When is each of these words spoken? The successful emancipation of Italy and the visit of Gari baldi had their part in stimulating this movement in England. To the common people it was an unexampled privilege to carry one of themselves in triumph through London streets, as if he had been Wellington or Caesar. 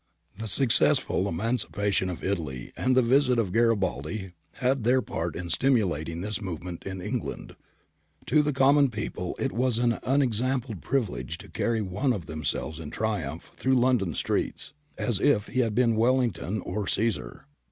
The 0.35 0.47
successful 0.47 1.27
emancipation 1.29 2.09
of 2.09 2.23
Italy 2.23 2.71
and 2.75 2.97
the 2.97 3.03
visit 3.03 3.37
of 3.37 3.51
Gari 3.51 3.79
baldi 3.79 4.31
had 4.53 4.83
their 4.83 4.99
part 4.99 5.35
in 5.35 5.51
stimulating 5.51 6.21
this 6.21 6.41
movement 6.41 6.81
in 6.87 7.01
England. 7.01 7.55
To 8.25 8.41
the 8.41 8.51
common 8.51 8.89
people 8.89 9.35
it 9.37 9.51
was 9.51 9.77
an 9.77 9.99
unexampled 10.01 10.81
privilege 10.81 11.37
to 11.37 11.49
carry 11.49 11.83
one 11.83 12.13
of 12.13 12.25
themselves 12.25 12.79
in 12.79 12.89
triumph 12.89 13.51
through 13.55 13.75
London 13.75 14.15
streets, 14.15 14.73
as 14.97 15.19
if 15.19 15.49
he 15.49 15.59
had 15.59 15.75
been 15.75 15.95
Wellington 15.95 16.61
or 16.61 16.87
Caesar. 16.87 17.45